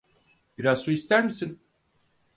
[0.57, 1.59] Biraz su ister misin?